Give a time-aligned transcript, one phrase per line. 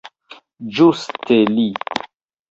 [0.77, 1.65] Ĝuste li!